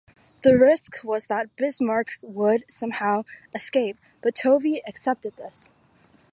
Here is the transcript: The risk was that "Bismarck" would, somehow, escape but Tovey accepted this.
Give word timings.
The 0.41 0.57
risk 0.57 1.03
was 1.03 1.27
that 1.27 1.55
"Bismarck" 1.57 2.17
would, 2.23 2.63
somehow, 2.67 3.23
escape 3.53 3.99
but 4.23 4.33
Tovey 4.33 4.81
accepted 4.87 5.37
this. 5.37 5.73